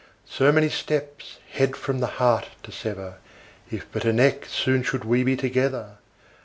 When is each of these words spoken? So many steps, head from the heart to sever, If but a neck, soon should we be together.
So 0.25 0.51
many 0.51 0.69
steps, 0.69 1.37
head 1.51 1.75
from 1.75 1.99
the 1.99 2.07
heart 2.17 2.47
to 2.63 2.71
sever, 2.71 3.17
If 3.69 3.85
but 3.91 4.03
a 4.03 4.11
neck, 4.11 4.45
soon 4.47 4.81
should 4.81 5.05
we 5.05 5.23
be 5.23 5.37
together. 5.37 5.99